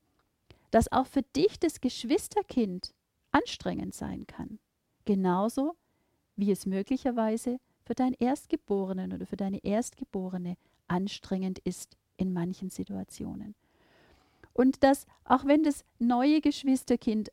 dass 0.70 0.90
auch 0.92 1.06
für 1.06 1.22
dich 1.22 1.58
das 1.58 1.80
Geschwisterkind 1.80 2.94
anstrengend 3.32 3.94
sein 3.94 4.26
kann. 4.26 4.58
Genauso 5.04 5.76
wie 6.36 6.50
es 6.50 6.66
möglicherweise 6.66 7.58
für 7.84 7.94
deinen 7.94 8.14
Erstgeborenen 8.14 9.12
oder 9.12 9.26
für 9.26 9.36
deine 9.36 9.62
Erstgeborene 9.62 10.56
anstrengend 10.88 11.58
ist 11.60 11.96
in 12.16 12.32
manchen 12.32 12.70
Situationen. 12.70 13.54
Und 14.52 14.82
dass 14.82 15.06
auch 15.24 15.44
wenn 15.44 15.62
das 15.62 15.84
neue 15.98 16.40
Geschwisterkind 16.40 17.30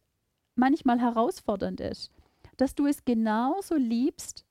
manchmal 0.55 0.99
herausfordernd 0.99 1.79
ist, 1.79 2.11
dass 2.57 2.75
du 2.75 2.87
es 2.87 3.05
genauso 3.05 3.75
liebst, 3.75 4.45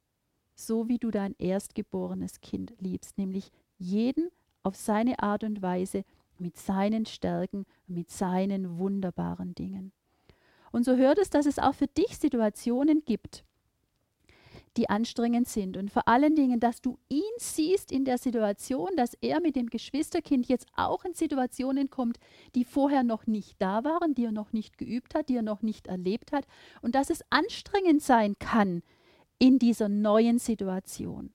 so 0.54 0.88
wie 0.88 0.98
du 0.98 1.10
dein 1.10 1.34
erstgeborenes 1.38 2.40
Kind 2.40 2.74
liebst, 2.78 3.18
nämlich 3.18 3.50
jeden 3.78 4.30
auf 4.62 4.76
seine 4.76 5.18
Art 5.20 5.44
und 5.44 5.62
Weise 5.62 6.04
mit 6.38 6.56
seinen 6.56 7.06
Stärken, 7.06 7.66
mit 7.86 8.10
seinen 8.10 8.78
wunderbaren 8.78 9.54
Dingen. 9.54 9.92
Und 10.72 10.84
so 10.84 10.96
hört 10.96 11.18
es, 11.18 11.30
dass 11.30 11.46
es 11.46 11.58
auch 11.58 11.74
für 11.74 11.86
dich 11.86 12.16
Situationen 12.16 13.04
gibt, 13.04 13.44
die 14.76 14.88
anstrengend 14.88 15.48
sind. 15.48 15.76
Und 15.76 15.90
vor 15.90 16.06
allen 16.06 16.36
Dingen, 16.36 16.60
dass 16.60 16.80
du 16.80 16.98
ihn 17.08 17.22
siehst 17.38 17.90
in 17.90 18.04
der 18.04 18.18
Situation, 18.18 18.90
dass 18.96 19.14
er 19.20 19.40
mit 19.40 19.56
dem 19.56 19.66
Geschwisterkind 19.66 20.46
jetzt 20.46 20.66
auch 20.76 21.04
in 21.04 21.14
Situationen 21.14 21.90
kommt, 21.90 22.18
die 22.54 22.64
vorher 22.64 23.02
noch 23.02 23.26
nicht 23.26 23.60
da 23.60 23.82
waren, 23.82 24.14
die 24.14 24.26
er 24.26 24.32
noch 24.32 24.52
nicht 24.52 24.78
geübt 24.78 25.14
hat, 25.14 25.28
die 25.28 25.36
er 25.36 25.42
noch 25.42 25.62
nicht 25.62 25.88
erlebt 25.88 26.32
hat. 26.32 26.46
Und 26.82 26.94
dass 26.94 27.10
es 27.10 27.24
anstrengend 27.30 28.02
sein 28.02 28.36
kann 28.38 28.82
in 29.38 29.58
dieser 29.58 29.88
neuen 29.88 30.38
Situation. 30.38 31.32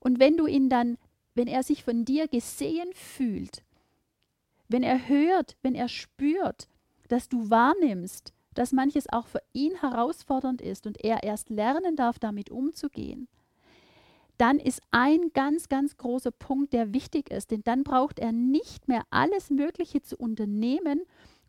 Und 0.00 0.18
wenn 0.18 0.36
du 0.36 0.46
ihn 0.46 0.70
dann, 0.70 0.96
wenn 1.34 1.48
er 1.48 1.62
sich 1.62 1.84
von 1.84 2.04
dir 2.04 2.28
gesehen 2.28 2.90
fühlt, 2.94 3.62
wenn 4.68 4.82
er 4.82 5.08
hört, 5.08 5.56
wenn 5.62 5.74
er 5.74 5.88
spürt, 5.88 6.68
dass 7.08 7.28
du 7.28 7.50
wahrnimmst, 7.50 8.32
dass 8.54 8.72
manches 8.72 9.08
auch 9.10 9.26
für 9.26 9.42
ihn 9.52 9.74
herausfordernd 9.76 10.60
ist 10.60 10.86
und 10.86 11.02
er 11.02 11.22
erst 11.22 11.50
lernen 11.50 11.96
darf, 11.96 12.18
damit 12.18 12.50
umzugehen, 12.50 13.28
dann 14.38 14.58
ist 14.58 14.80
ein 14.90 15.30
ganz, 15.34 15.68
ganz 15.68 15.96
großer 15.96 16.32
Punkt, 16.32 16.72
der 16.72 16.92
wichtig 16.92 17.30
ist. 17.30 17.50
Denn 17.50 17.62
dann 17.64 17.84
braucht 17.84 18.18
er 18.18 18.32
nicht 18.32 18.88
mehr 18.88 19.04
alles 19.10 19.50
Mögliche 19.50 20.02
zu 20.02 20.16
unternehmen, 20.16 21.02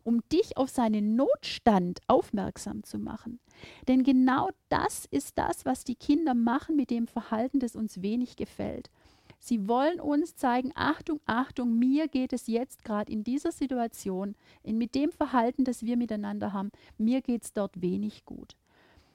um 0.04 0.20
dich 0.30 0.56
auf 0.56 0.68
seinen 0.68 1.16
Notstand 1.16 2.00
aufmerksam 2.06 2.84
zu 2.84 2.98
machen. 2.98 3.40
Denn 3.88 4.04
genau 4.04 4.50
das 4.68 5.06
ist 5.10 5.38
das, 5.38 5.64
was 5.64 5.84
die 5.84 5.96
Kinder 5.96 6.34
machen 6.34 6.76
mit 6.76 6.90
dem 6.90 7.06
Verhalten, 7.06 7.58
das 7.58 7.74
uns 7.74 8.02
wenig 8.02 8.36
gefällt. 8.36 8.90
Sie 9.46 9.68
wollen 9.68 10.00
uns 10.00 10.36
zeigen, 10.36 10.72
Achtung, 10.74 11.20
Achtung, 11.26 11.78
mir 11.78 12.08
geht 12.08 12.32
es 12.32 12.46
jetzt 12.46 12.82
gerade 12.82 13.12
in 13.12 13.24
dieser 13.24 13.52
Situation, 13.52 14.36
in, 14.62 14.78
mit 14.78 14.94
dem 14.94 15.12
Verhalten, 15.12 15.64
das 15.64 15.84
wir 15.84 15.98
miteinander 15.98 16.54
haben, 16.54 16.70
mir 16.96 17.20
geht 17.20 17.44
es 17.44 17.52
dort 17.52 17.82
wenig 17.82 18.24
gut. 18.24 18.56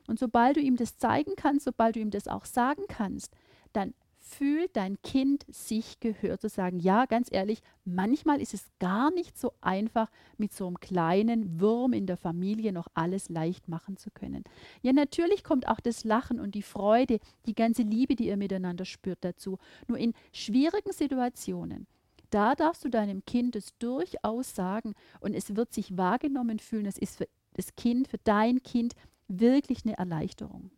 Und 0.06 0.20
sobald 0.20 0.58
du 0.58 0.62
ihm 0.62 0.76
das 0.76 1.00
zeigen 1.00 1.32
kannst, 1.36 1.66
sobald 1.66 1.96
du 1.96 2.00
ihm 2.00 2.12
das 2.12 2.28
auch 2.28 2.46
sagen 2.46 2.84
kannst, 2.88 3.36
dann 3.74 3.96
fühlt 4.30 4.76
dein 4.76 5.02
Kind 5.02 5.46
sich 5.48 6.00
gehört 6.00 6.42
zu 6.42 6.50
sagen, 6.50 6.80
ja, 6.80 7.06
ganz 7.06 7.30
ehrlich, 7.32 7.62
manchmal 7.84 8.42
ist 8.42 8.54
es 8.54 8.68
gar 8.80 9.12
nicht 9.12 9.38
so 9.38 9.54
einfach, 9.62 10.10
mit 10.38 10.54
so 10.54 10.68
einem 10.68 10.80
kleinen 10.80 11.60
Wurm 11.60 11.94
in 11.94 12.06
der 12.06 12.18
Familie 12.18 12.72
noch 12.72 12.88
alles 12.94 13.30
leicht 13.30 13.68
machen 13.68 13.98
zu 13.98 14.12
können. 14.12 14.44
Ja, 14.82 14.94
natürlich 14.94 15.44
kommt 15.44 15.68
auch 15.68 15.80
das 15.80 16.04
Lachen 16.04 16.40
und 16.40 16.56
die 16.56 16.62
Freude, 16.62 17.20
die 17.46 17.56
ganze 17.56 17.82
Liebe, 17.82 18.16
die 18.16 18.28
ihr 18.28 18.38
miteinander 18.38 18.86
spürt 18.86 19.20
dazu. 19.22 19.58
Nur 19.88 19.98
in 19.98 20.14
schwierigen 20.32 20.92
Situationen, 20.92 21.88
da 22.30 22.54
darfst 22.54 22.86
du 22.86 22.90
deinem 22.90 23.26
Kind 23.26 23.56
es 23.56 23.78
durchaus 23.80 24.56
sagen 24.56 24.94
und 25.20 25.34
es 25.34 25.56
wird 25.56 25.74
sich 25.74 25.98
wahrgenommen 25.98 26.60
fühlen. 26.60 26.86
Es 26.86 26.98
ist 26.98 27.18
für 27.18 27.28
das 27.54 27.76
Kind, 27.76 28.08
für 28.08 28.20
dein 28.24 28.62
Kind 28.62 28.94
wirklich 29.28 29.86
eine 29.86 29.98
Erleichterung. 29.98 30.72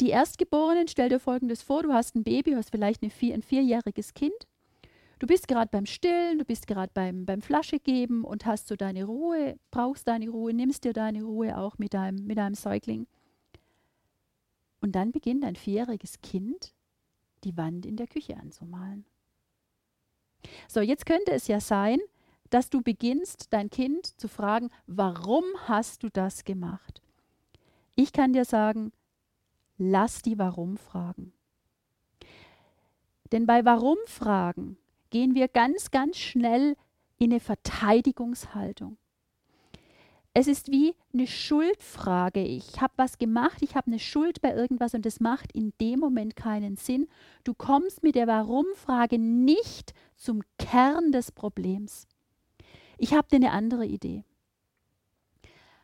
Die 0.00 0.10
Erstgeborenen, 0.10 0.88
stell 0.88 1.08
dir 1.08 1.20
folgendes 1.20 1.62
vor, 1.62 1.82
du 1.82 1.92
hast 1.92 2.14
ein 2.16 2.24
Baby, 2.24 2.52
hast 2.52 2.70
vielleicht 2.70 3.04
vier, 3.12 3.34
ein 3.34 3.42
vierjähriges 3.42 4.14
Kind. 4.14 4.34
Du 5.18 5.26
bist 5.26 5.46
gerade 5.46 5.68
beim 5.70 5.86
Stillen, 5.86 6.38
du 6.38 6.44
bist 6.44 6.66
gerade 6.66 6.90
beim, 6.92 7.26
beim 7.26 7.42
Flasche 7.42 7.78
geben 7.78 8.24
und 8.24 8.44
hast 8.44 8.66
so 8.66 8.74
deine 8.74 9.04
Ruhe, 9.04 9.56
brauchst 9.70 10.08
deine 10.08 10.28
Ruhe, 10.28 10.52
nimmst 10.52 10.82
dir 10.82 10.92
deine 10.92 11.22
Ruhe 11.22 11.56
auch 11.56 11.78
mit 11.78 11.94
deinem, 11.94 12.26
mit 12.26 12.38
deinem 12.38 12.54
Säugling. 12.54 13.06
Und 14.80 14.96
dann 14.96 15.12
beginnt 15.12 15.44
ein 15.44 15.54
vierjähriges 15.54 16.20
Kind, 16.22 16.74
die 17.44 17.56
Wand 17.56 17.86
in 17.86 17.96
der 17.96 18.08
Küche 18.08 18.36
anzumalen. 18.36 19.04
So, 20.66 20.80
jetzt 20.80 21.06
könnte 21.06 21.30
es 21.30 21.46
ja 21.46 21.60
sein, 21.60 22.00
dass 22.50 22.68
du 22.68 22.82
beginnst, 22.82 23.52
dein 23.52 23.70
Kind 23.70 24.06
zu 24.20 24.26
fragen, 24.26 24.70
warum 24.86 25.44
hast 25.66 26.02
du 26.02 26.08
das 26.08 26.44
gemacht? 26.44 27.00
Ich 27.94 28.12
kann 28.12 28.32
dir 28.32 28.44
sagen, 28.44 28.92
lass 29.90 30.22
die 30.22 30.38
Warum-Fragen. 30.38 31.32
Denn 33.32 33.46
bei 33.46 33.64
Warum-Fragen 33.64 34.76
gehen 35.10 35.34
wir 35.34 35.48
ganz, 35.48 35.90
ganz 35.90 36.18
schnell 36.18 36.76
in 37.18 37.32
eine 37.32 37.40
Verteidigungshaltung. 37.40 38.96
Es 40.34 40.46
ist 40.46 40.70
wie 40.70 40.94
eine 41.12 41.26
Schuldfrage. 41.26 42.42
Ich 42.42 42.80
habe 42.80 42.94
was 42.96 43.18
gemacht, 43.18 43.60
ich 43.60 43.74
habe 43.74 43.88
eine 43.88 43.98
Schuld 43.98 44.40
bei 44.40 44.54
irgendwas 44.54 44.94
und 44.94 45.04
das 45.04 45.20
macht 45.20 45.52
in 45.52 45.74
dem 45.78 46.00
Moment 46.00 46.36
keinen 46.36 46.76
Sinn. 46.76 47.08
Du 47.44 47.52
kommst 47.52 48.02
mit 48.02 48.14
der 48.14 48.26
Warum-Frage 48.26 49.18
nicht 49.18 49.92
zum 50.16 50.42
Kern 50.58 51.12
des 51.12 51.32
Problems. 51.32 52.06
Ich 52.96 53.12
habe 53.12 53.28
dir 53.28 53.36
eine 53.36 53.50
andere 53.50 53.84
Idee. 53.84 54.24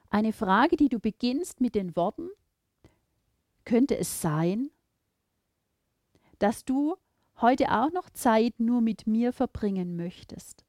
Eine 0.09 0.33
Frage, 0.33 0.77
die 0.77 0.89
du 0.89 0.99
beginnst 0.99 1.61
mit 1.61 1.75
den 1.75 1.95
Worten, 1.95 2.31
könnte 3.69 3.99
es 3.99 4.23
sein, 4.23 4.71
dass 6.39 6.65
du 6.65 6.97
heute 7.41 7.71
auch 7.71 7.93
noch 7.93 8.11
Zeit 8.11 8.59
nur 8.59 8.81
mit 8.81 9.07
mir 9.07 9.33
verbringen 9.33 9.97
möchtest? 9.97 10.65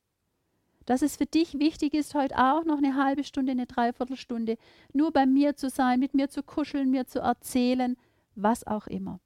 dass 0.89 1.03
es 1.03 1.17
für 1.17 1.27
dich 1.27 1.59
wichtig 1.59 1.93
ist, 1.93 2.15
heute 2.15 2.35
auch 2.35 2.63
noch 2.65 2.79
eine 2.79 2.95
halbe 2.95 3.23
Stunde, 3.23 3.51
eine 3.51 3.67
Dreiviertelstunde 3.67 4.57
nur 4.91 5.11
bei 5.11 5.27
mir 5.27 5.55
zu 5.55 5.69
sein, 5.69 5.99
mit 5.99 6.15
mir 6.15 6.29
zu 6.29 6.41
kuscheln, 6.41 6.89
mir 6.89 7.05
zu 7.05 7.19
erzählen, 7.19 7.95
was 8.33 8.65
auch 8.65 8.87
immer. 8.87 9.19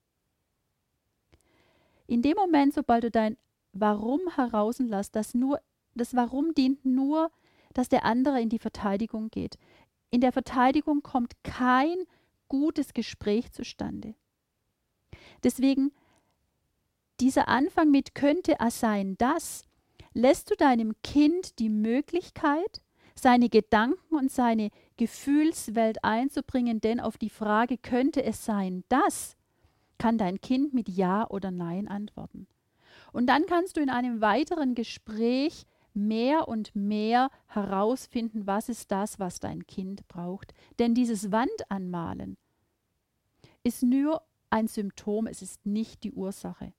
In 2.06 2.22
dem 2.22 2.36
Moment, 2.36 2.74
sobald 2.74 3.06
du 3.06 3.12
dein 3.12 3.38
Warum 3.72 4.20
herauslässt, 4.36 5.16
das 5.16 5.34
nur, 5.34 5.62
das 5.96 6.14
Warum 6.14 6.54
dient 6.54 6.84
nur, 6.84 7.32
dass 7.74 7.88
der 7.88 8.04
andere 8.04 8.42
in 8.42 8.50
die 8.50 8.60
Verteidigung 8.60 9.30
geht. 9.30 9.58
In 10.12 10.20
der 10.20 10.34
Verteidigung 10.34 11.02
kommt 11.02 11.32
kein 11.44 11.96
gutes 12.54 12.94
Gespräch 12.94 13.52
zustande. 13.52 14.14
Deswegen 15.44 15.92
dieser 17.20 17.48
Anfang 17.48 17.90
mit 17.90 18.14
könnte 18.14 18.58
es 18.60 18.80
sein, 18.80 19.18
dass 19.18 19.64
lässt 20.14 20.52
du 20.52 20.56
deinem 20.56 20.94
Kind 21.02 21.58
die 21.58 21.70
Möglichkeit, 21.70 22.84
seine 23.16 23.50
Gedanken 23.50 24.16
und 24.16 24.32
seine 24.32 24.70
Gefühlswelt 24.98 26.04
einzubringen, 26.04 26.80
denn 26.80 27.00
auf 27.00 27.18
die 27.18 27.32
Frage 27.32 27.80
könnte 27.80 28.24
es 28.24 28.46
sein, 28.46 28.84
das 28.88 29.36
kann 29.98 30.20
dein 30.20 30.40
Kind 30.40 30.76
mit 30.76 30.90
Ja 30.90 31.28
oder 31.28 31.50
Nein 31.50 31.88
antworten. 31.88 32.46
Und 33.14 33.26
dann 33.26 33.48
kannst 33.48 33.78
du 33.78 33.82
in 33.82 33.90
einem 33.90 34.22
weiteren 34.22 34.76
Gespräch 34.76 35.66
mehr 35.96 36.48
und 36.48 36.76
mehr 36.76 37.32
herausfinden, 37.48 38.46
was 38.46 38.70
ist 38.70 38.92
das, 38.92 39.20
was 39.20 39.40
dein 39.40 39.66
Kind 39.66 40.08
braucht. 40.08 40.54
Denn 40.78 40.94
dieses 40.94 41.32
Wandanmalen 41.32 42.38
ist 43.64 43.84
nur 43.84 44.22
ein 44.50 44.68
Symptom, 44.68 45.28
es 45.28 45.42
ist 45.42 45.66
nicht 45.66 46.04
die 46.04 46.12
Ursache. 46.12 46.74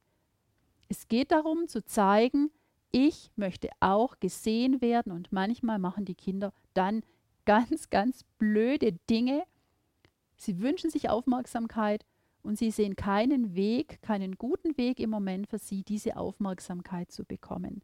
Es 0.88 1.08
geht 1.08 1.32
darum 1.32 1.66
zu 1.66 1.84
zeigen, 1.84 2.50
ich 2.92 3.32
möchte 3.34 3.68
auch 3.80 4.20
gesehen 4.20 4.80
werden 4.80 5.10
und 5.10 5.32
manchmal 5.32 5.80
machen 5.80 6.04
die 6.04 6.14
Kinder 6.14 6.52
dann 6.74 7.02
ganz, 7.44 7.90
ganz 7.90 8.22
blöde 8.38 8.92
Dinge. 9.10 9.42
Sie 10.36 10.60
wünschen 10.60 10.90
sich 10.90 11.10
Aufmerksamkeit 11.10 12.04
und 12.42 12.56
sie 12.56 12.70
sehen 12.70 12.94
keinen 12.94 13.54
Weg, 13.54 14.00
keinen 14.02 14.36
guten 14.36 14.76
Weg 14.76 15.00
im 15.00 15.10
Moment 15.10 15.48
für 15.48 15.58
sie, 15.58 15.82
diese 15.82 16.16
Aufmerksamkeit 16.16 17.10
zu 17.10 17.24
bekommen. 17.24 17.82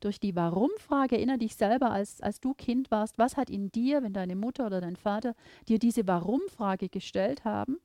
Durch 0.00 0.18
die 0.18 0.34
Warum-Frage 0.34 1.16
erinnere 1.16 1.38
dich 1.38 1.54
selber, 1.54 1.92
als, 1.92 2.20
als 2.20 2.40
du 2.40 2.54
Kind 2.54 2.90
warst, 2.90 3.18
was 3.18 3.36
hat 3.36 3.48
in 3.48 3.70
dir, 3.70 4.02
wenn 4.02 4.12
deine 4.12 4.34
Mutter 4.34 4.66
oder 4.66 4.80
dein 4.80 4.96
Vater 4.96 5.34
dir 5.68 5.78
diese 5.78 6.08
Warum-Frage 6.08 6.88
gestellt 6.88 7.44
haben, 7.44 7.78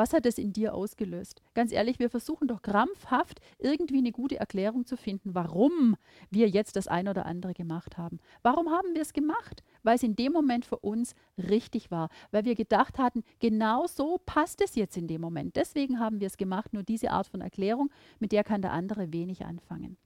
was 0.00 0.14
hat 0.14 0.24
es 0.24 0.38
in 0.38 0.54
dir 0.54 0.72
ausgelöst? 0.72 1.42
Ganz 1.52 1.72
ehrlich, 1.72 1.98
wir 1.98 2.08
versuchen 2.08 2.48
doch 2.48 2.62
krampfhaft 2.62 3.38
irgendwie 3.58 3.98
eine 3.98 4.12
gute 4.12 4.40
Erklärung 4.40 4.86
zu 4.86 4.96
finden, 4.96 5.34
warum 5.34 5.94
wir 6.30 6.48
jetzt 6.48 6.76
das 6.76 6.88
eine 6.88 7.10
oder 7.10 7.26
andere 7.26 7.52
gemacht 7.52 7.98
haben. 7.98 8.18
Warum 8.42 8.70
haben 8.70 8.94
wir 8.94 9.02
es 9.02 9.12
gemacht? 9.12 9.62
Weil 9.82 9.96
es 9.96 10.02
in 10.02 10.16
dem 10.16 10.32
Moment 10.32 10.64
für 10.64 10.78
uns 10.78 11.14
richtig 11.36 11.90
war, 11.90 12.08
weil 12.30 12.46
wir 12.46 12.54
gedacht 12.54 12.96
hatten, 12.96 13.24
genau 13.40 13.86
so 13.86 14.18
passt 14.24 14.62
es 14.62 14.74
jetzt 14.74 14.96
in 14.96 15.06
dem 15.06 15.20
Moment. 15.20 15.56
Deswegen 15.56 16.00
haben 16.00 16.18
wir 16.18 16.28
es 16.28 16.38
gemacht. 16.38 16.72
Nur 16.72 16.82
diese 16.82 17.10
Art 17.10 17.26
von 17.26 17.42
Erklärung, 17.42 17.90
mit 18.20 18.32
der 18.32 18.42
kann 18.42 18.62
der 18.62 18.72
andere 18.72 19.12
wenig 19.12 19.44
anfangen. 19.44 19.98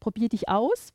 Probier 0.00 0.28
dich 0.28 0.50
aus, 0.50 0.92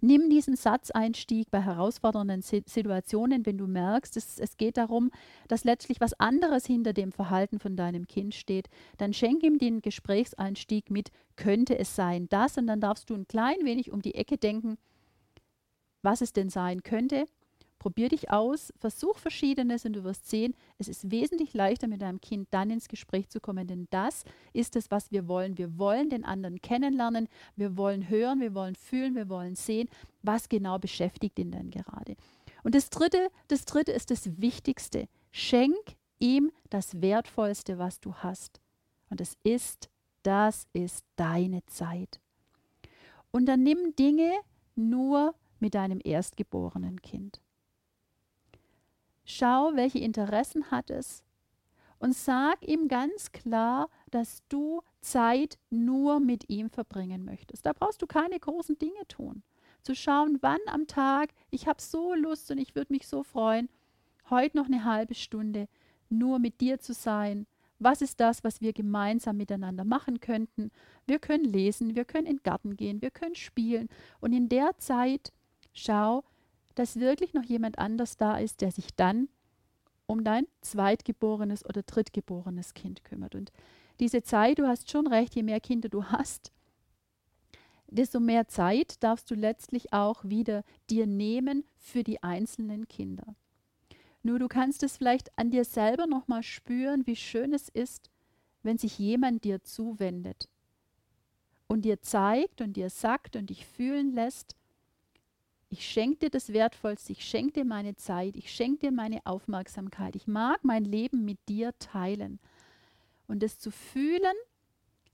Nimm 0.00 0.28
diesen 0.30 0.56
Satzeinstieg 0.56 1.50
bei 1.50 1.60
herausfordernden 1.60 2.42
Situationen, 2.42 3.46
wenn 3.46 3.58
du 3.58 3.66
merkst, 3.66 4.16
es, 4.16 4.38
es, 4.38 4.56
geht 4.56 4.76
darum, 4.76 5.10
dass 5.48 5.64
letztlich 5.64 6.00
was 6.00 6.18
anderes 6.20 6.66
hinter 6.66 6.92
dem 6.92 7.12
Verhalten 7.12 7.58
von 7.58 7.76
deinem 7.76 8.06
Kind 8.06 8.34
steht. 8.34 8.68
Dann 8.98 9.12
schenk 9.12 9.42
ihm 9.42 9.58
den 9.58 9.82
Gesprächseinstieg 9.82 10.90
mit, 10.90 11.10
könnte 11.36 11.78
es 11.78 11.96
sein 11.96 12.28
das? 12.28 12.58
Und 12.58 12.66
dann 12.66 12.80
darfst 12.80 13.10
du 13.10 13.14
ein 13.14 13.26
klein 13.26 13.58
wenig 13.62 13.90
um 13.90 14.02
die 14.02 14.14
Ecke 14.14 14.36
denken, 14.36 14.76
was 16.02 16.20
es 16.20 16.32
denn 16.32 16.50
sein 16.50 16.82
könnte. 16.82 17.26
Probier 17.78 18.08
dich 18.08 18.30
aus, 18.30 18.72
versuch 18.78 19.18
Verschiedenes 19.18 19.84
und 19.84 19.92
du 19.92 20.04
wirst 20.04 20.28
sehen, 20.28 20.54
es 20.78 20.88
ist 20.88 21.10
wesentlich 21.10 21.54
leichter 21.54 21.86
mit 21.86 22.02
deinem 22.02 22.20
Kind 22.20 22.48
dann 22.50 22.70
ins 22.70 22.88
Gespräch 22.88 23.28
zu 23.28 23.38
kommen, 23.40 23.66
denn 23.66 23.86
das 23.90 24.24
ist 24.52 24.76
es, 24.76 24.90
was 24.90 25.10
wir 25.12 25.28
wollen. 25.28 25.58
Wir 25.58 25.78
wollen 25.78 26.10
den 26.10 26.24
anderen 26.24 26.60
kennenlernen, 26.60 27.28
wir 27.54 27.76
wollen 27.76 28.08
hören, 28.08 28.40
wir 28.40 28.54
wollen 28.54 28.74
fühlen, 28.74 29.14
wir 29.14 29.28
wollen 29.28 29.56
sehen, 29.56 29.88
was 30.22 30.48
genau 30.48 30.78
beschäftigt 30.78 31.38
ihn 31.38 31.50
denn 31.50 31.70
gerade. 31.70 32.16
Und 32.64 32.74
das 32.74 32.90
dritte, 32.90 33.28
das 33.48 33.64
dritte 33.64 33.92
ist 33.92 34.10
das 34.10 34.40
Wichtigste. 34.40 35.08
Schenk 35.30 35.96
ihm 36.18 36.50
das 36.70 37.00
Wertvollste, 37.00 37.78
was 37.78 38.00
du 38.00 38.14
hast. 38.14 38.60
Und 39.10 39.20
es 39.20 39.36
ist, 39.44 39.88
das 40.22 40.66
ist 40.72 41.04
deine 41.14 41.64
Zeit. 41.66 42.20
Und 43.30 43.46
dann 43.46 43.62
nimm 43.62 43.94
Dinge 43.96 44.32
nur 44.74 45.34
mit 45.60 45.74
deinem 45.74 46.00
erstgeborenen 46.02 47.00
Kind. 47.02 47.40
Schau, 49.26 49.72
welche 49.74 49.98
Interessen 49.98 50.70
hat 50.70 50.88
es 50.88 51.22
und 51.98 52.14
sag 52.14 52.62
ihm 52.66 52.88
ganz 52.88 53.32
klar, 53.32 53.88
dass 54.10 54.42
du 54.48 54.82
Zeit 55.00 55.58
nur 55.68 56.20
mit 56.20 56.48
ihm 56.48 56.70
verbringen 56.70 57.24
möchtest. 57.24 57.66
Da 57.66 57.72
brauchst 57.72 58.00
du 58.00 58.06
keine 58.06 58.38
großen 58.38 58.78
Dinge 58.78 59.06
tun. 59.08 59.42
Zu 59.82 59.94
schauen, 59.94 60.38
wann 60.42 60.60
am 60.66 60.86
Tag, 60.86 61.30
ich 61.50 61.66
habe 61.66 61.82
so 61.82 62.14
Lust 62.14 62.50
und 62.50 62.58
ich 62.58 62.74
würde 62.74 62.92
mich 62.92 63.08
so 63.08 63.22
freuen, 63.22 63.68
heute 64.30 64.56
noch 64.56 64.66
eine 64.66 64.84
halbe 64.84 65.14
Stunde 65.14 65.68
nur 66.08 66.38
mit 66.38 66.60
dir 66.60 66.78
zu 66.78 66.92
sein. 66.92 67.46
Was 67.78 68.02
ist 68.02 68.20
das, 68.20 68.42
was 68.42 68.60
wir 68.60 68.72
gemeinsam 68.72 69.36
miteinander 69.36 69.84
machen 69.84 70.20
könnten? 70.20 70.70
Wir 71.06 71.18
können 71.18 71.44
lesen, 71.44 71.94
wir 71.94 72.04
können 72.04 72.26
in 72.26 72.36
den 72.36 72.42
Garten 72.42 72.76
gehen, 72.76 73.02
wir 73.02 73.10
können 73.10 73.34
spielen. 73.34 73.88
Und 74.20 74.32
in 74.32 74.48
der 74.48 74.78
Zeit 74.78 75.32
schau, 75.72 76.24
dass 76.76 77.00
wirklich 77.00 77.34
noch 77.34 77.42
jemand 77.42 77.78
anders 77.78 78.16
da 78.16 78.38
ist, 78.38 78.60
der 78.60 78.70
sich 78.70 78.94
dann 78.94 79.28
um 80.06 80.22
dein 80.22 80.46
zweitgeborenes 80.60 81.64
oder 81.64 81.82
drittgeborenes 81.82 82.74
Kind 82.74 83.02
kümmert. 83.02 83.34
Und 83.34 83.50
diese 83.98 84.22
Zeit, 84.22 84.58
du 84.58 84.68
hast 84.68 84.90
schon 84.90 85.06
recht, 85.08 85.34
je 85.34 85.42
mehr 85.42 85.58
Kinder 85.58 85.88
du 85.88 86.04
hast, 86.04 86.52
desto 87.88 88.20
mehr 88.20 88.46
Zeit 88.46 89.02
darfst 89.02 89.30
du 89.30 89.34
letztlich 89.34 89.92
auch 89.92 90.24
wieder 90.24 90.62
dir 90.90 91.06
nehmen 91.06 91.64
für 91.76 92.04
die 92.04 92.22
einzelnen 92.22 92.86
Kinder. 92.88 93.34
Nur 94.22 94.38
du 94.38 94.48
kannst 94.48 94.82
es 94.82 94.96
vielleicht 94.96 95.36
an 95.38 95.50
dir 95.50 95.64
selber 95.64 96.06
nochmal 96.06 96.42
spüren, 96.42 97.06
wie 97.06 97.16
schön 97.16 97.52
es 97.52 97.68
ist, 97.68 98.10
wenn 98.62 98.76
sich 98.76 98.98
jemand 98.98 99.44
dir 99.44 99.62
zuwendet 99.62 100.48
und 101.68 101.84
dir 101.84 102.02
zeigt 102.02 102.60
und 102.60 102.74
dir 102.76 102.90
sagt 102.90 103.36
und 103.36 103.50
dich 103.50 103.66
fühlen 103.66 104.12
lässt, 104.12 104.56
ich 105.68 105.86
schenke 105.86 106.18
dir 106.18 106.30
das 106.30 106.52
Wertvollste, 106.52 107.12
ich 107.12 107.24
schenke 107.24 107.52
dir 107.52 107.64
meine 107.64 107.96
Zeit, 107.96 108.36
ich 108.36 108.52
schenke 108.52 108.86
dir 108.86 108.92
meine 108.92 109.24
Aufmerksamkeit. 109.26 110.14
Ich 110.14 110.26
mag 110.26 110.64
mein 110.64 110.84
Leben 110.84 111.24
mit 111.24 111.38
dir 111.48 111.76
teilen. 111.78 112.38
Und 113.26 113.42
es 113.42 113.58
zu 113.58 113.70
fühlen, 113.70 114.36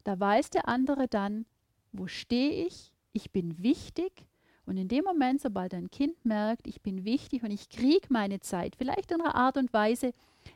da 0.05 0.19
weiß 0.19 0.51
der 0.51 0.69
andere 0.69 1.09
dann, 1.09 1.47
wo 1.93 2.07
stehe 2.07 2.67
ich, 2.67 2.93
ich 3.13 3.31
bin 3.31 3.63
wichtig. 3.63 4.27
Und 4.67 4.77
in 4.77 4.89
dem 4.89 5.05
Moment, 5.05 5.41
sobald 5.41 5.75
ein 5.75 5.91
Kind 5.91 6.25
merkt, 6.25 6.67
ich 6.67 6.83
bin 6.83 7.05
wichtig 7.05 7.43
und 7.43 7.51
ich 7.51 7.69
kriege 7.69 8.07
meine 8.11 8.41
Zeit, 8.41 8.77
vielleicht 8.77 9.11
in 9.11 9.21
einer 9.21 9.35
Art 9.35 9.57
und 9.57 9.73
Weise, 9.73 10.13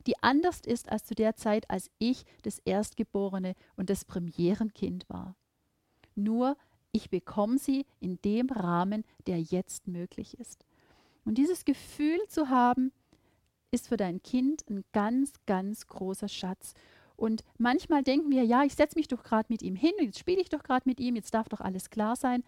die 0.07 0.15
anders 0.23 0.61
ist 0.61 0.91
als 0.91 1.05
zu 1.05 1.15
der 1.15 1.37
Zeit, 1.37 1.69
als 1.71 1.91
ich 1.99 2.25
das 2.43 2.59
Erstgeborene 2.61 3.55
und 3.77 3.91
das 3.91 4.05
Premierenkind 4.05 5.09
war. 5.09 5.35
Nur 6.15 6.57
ich 6.97 7.11
bekomme 7.11 7.59
sie 7.59 7.85
in 8.01 8.19
dem 8.25 8.49
Rahmen, 8.49 9.05
der 9.27 9.39
jetzt 9.39 9.87
möglich 9.87 10.41
ist. 10.41 10.65
Und 11.27 11.37
dieses 11.37 11.67
Gefühl 11.67 12.21
zu 12.29 12.49
haben, 12.49 12.91
ist 13.71 13.89
für 13.89 13.99
dein 13.99 14.23
Kind 14.23 14.65
ein 14.71 14.83
ganz, 14.93 15.35
ganz 15.45 15.87
großer 15.89 16.29
Schatz. 16.29 16.73
Und 17.15 17.45
manchmal 17.59 18.03
denken 18.03 18.31
wir, 18.31 18.45
ja, 18.45 18.65
ich 18.65 18.75
setze 18.75 18.99
mich 18.99 19.09
doch 19.09 19.23
gerade 19.23 19.47
mit 19.51 19.63
ihm 19.63 19.77
hin, 19.77 19.93
jetzt 20.01 20.19
spiele 20.19 20.41
ich 20.41 20.49
doch 20.49 20.63
gerade 20.63 20.89
mit 20.89 20.99
ihm, 20.99 21.17
jetzt 21.17 21.35
darf 21.35 21.51
doch 21.51 21.61
alles 21.61 21.91
klar 21.91 22.17
sein. 22.17 22.43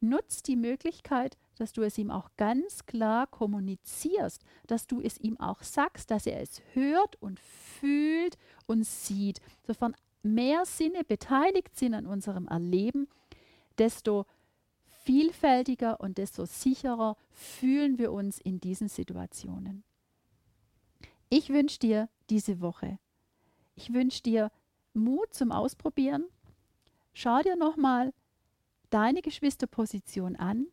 Nutz 0.00 0.42
die 0.42 0.56
Möglichkeit, 0.56 1.38
dass 1.56 1.72
du 1.72 1.82
es 1.82 1.96
ihm 1.96 2.10
auch 2.10 2.30
ganz 2.36 2.86
klar 2.86 3.28
kommunizierst, 3.28 4.42
dass 4.66 4.88
du 4.88 5.00
es 5.00 5.18
ihm 5.18 5.38
auch 5.38 5.62
sagst, 5.62 6.10
dass 6.10 6.26
er 6.26 6.40
es 6.40 6.60
hört 6.72 7.20
und 7.22 7.38
fühlt 7.38 8.38
und 8.66 8.84
sieht. 8.84 9.40
Sofern 9.64 9.94
mehr 10.24 10.64
Sinne 10.64 11.04
beteiligt 11.04 11.76
sind 11.76 11.94
an 11.94 12.06
unserem 12.06 12.48
Erleben, 12.48 13.08
desto 13.78 14.26
vielfältiger 15.04 16.00
und 16.00 16.18
desto 16.18 16.46
sicherer 16.46 17.16
fühlen 17.30 17.98
wir 17.98 18.12
uns 18.12 18.38
in 18.38 18.60
diesen 18.60 18.88
Situationen. 18.88 19.84
Ich 21.28 21.50
wünsche 21.50 21.78
dir 21.78 22.08
diese 22.30 22.60
Woche, 22.60 22.98
ich 23.74 23.92
wünsche 23.92 24.22
dir 24.22 24.50
Mut 24.94 25.34
zum 25.34 25.50
Ausprobieren. 25.52 26.24
Schau 27.12 27.42
dir 27.42 27.56
nochmal 27.56 28.12
deine 28.90 29.22
Geschwisterposition 29.22 30.36
an 30.36 30.66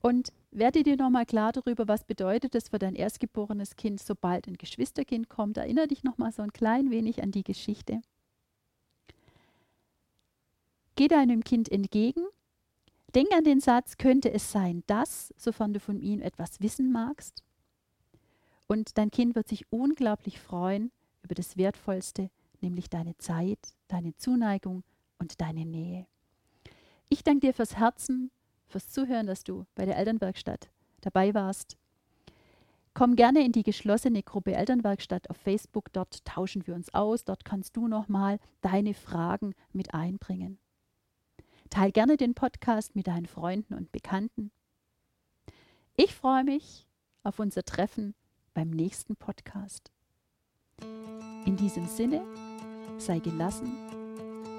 und 0.00 0.32
werde 0.50 0.82
dir 0.82 0.96
nochmal 0.96 1.26
klar 1.26 1.52
darüber, 1.52 1.88
was 1.88 2.04
bedeutet 2.04 2.54
es 2.54 2.68
für 2.68 2.78
dein 2.78 2.94
erstgeborenes 2.94 3.76
Kind, 3.76 4.00
sobald 4.00 4.46
ein 4.46 4.56
Geschwisterkind 4.56 5.28
kommt. 5.28 5.56
Erinnere 5.56 5.88
dich 5.88 6.04
nochmal 6.04 6.32
so 6.32 6.42
ein 6.42 6.52
klein 6.52 6.90
wenig 6.90 7.22
an 7.22 7.30
die 7.30 7.42
Geschichte. 7.42 8.02
Geh 10.96 11.08
deinem 11.08 11.44
Kind 11.44 11.70
entgegen. 11.70 12.22
Denk 13.14 13.32
an 13.32 13.44
den 13.44 13.60
Satz, 13.60 13.98
könnte 13.98 14.32
es 14.32 14.50
sein, 14.50 14.82
dass, 14.86 15.32
sofern 15.36 15.72
du 15.72 15.80
von 15.80 16.00
ihm 16.00 16.20
etwas 16.20 16.60
wissen 16.60 16.90
magst. 16.90 17.42
Und 18.66 18.98
dein 18.98 19.10
Kind 19.10 19.34
wird 19.34 19.46
sich 19.46 19.70
unglaublich 19.70 20.40
freuen 20.40 20.90
über 21.22 21.34
das 21.34 21.56
Wertvollste, 21.56 22.30
nämlich 22.60 22.88
deine 22.88 23.16
Zeit, 23.18 23.58
deine 23.88 24.16
Zuneigung 24.16 24.82
und 25.18 25.40
deine 25.40 25.64
Nähe. 25.64 26.06
Ich 27.08 27.22
danke 27.22 27.46
dir 27.46 27.54
fürs 27.54 27.76
Herzen, 27.76 28.30
fürs 28.66 28.88
Zuhören, 28.88 29.26
dass 29.26 29.44
du 29.44 29.66
bei 29.74 29.84
der 29.84 29.96
Elternwerkstatt 29.96 30.70
dabei 31.02 31.34
warst. 31.34 31.76
Komm 32.94 33.14
gerne 33.14 33.44
in 33.44 33.52
die 33.52 33.62
geschlossene 33.62 34.22
Gruppe 34.22 34.54
Elternwerkstatt 34.54 35.28
auf 35.28 35.36
Facebook. 35.36 35.92
Dort 35.92 36.24
tauschen 36.24 36.66
wir 36.66 36.74
uns 36.74 36.92
aus. 36.94 37.24
Dort 37.24 37.44
kannst 37.44 37.76
du 37.76 37.86
nochmal 37.86 38.38
deine 38.62 38.94
Fragen 38.94 39.54
mit 39.72 39.92
einbringen. 39.92 40.58
Teil 41.70 41.92
gerne 41.92 42.16
den 42.16 42.34
Podcast 42.34 42.94
mit 42.96 43.06
deinen 43.06 43.26
Freunden 43.26 43.74
und 43.74 43.92
Bekannten. 43.92 44.50
Ich 45.96 46.14
freue 46.14 46.44
mich 46.44 46.86
auf 47.22 47.38
unser 47.38 47.64
Treffen 47.64 48.14
beim 48.54 48.70
nächsten 48.70 49.16
Podcast. 49.16 49.90
In 51.46 51.56
diesem 51.56 51.86
Sinne, 51.86 52.22
sei 52.98 53.18
gelassen 53.18 53.72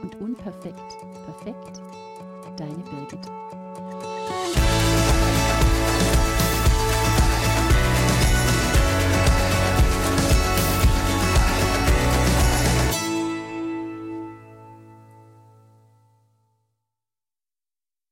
und 0.01 0.15
unperfekt 0.15 0.97
perfekt, 1.25 1.81
deine 2.57 2.83
Birgit. 2.83 4.66